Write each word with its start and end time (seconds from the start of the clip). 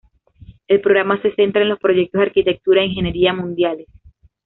El 0.67 0.81
programa 0.81 1.21
se 1.21 1.31
centra 1.35 1.61
en 1.61 1.69
los 1.69 1.77
proyectos 1.77 2.17
de 2.17 2.25
arquitectura 2.25 2.81
e 2.81 2.85
ingeniería 2.87 3.33
mundiales. 3.35 3.85